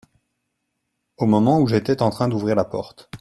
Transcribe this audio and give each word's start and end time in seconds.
Au 1.17 1.27
moment 1.27 1.59
où 1.59 1.67
j'étais 1.67 2.01
en 2.01 2.09
train 2.09 2.27
d'ouvrir 2.27 2.55
la 2.55 2.65
porte. 2.65 3.07